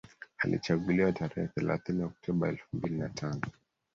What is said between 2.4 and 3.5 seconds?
ya elfu mbili na tano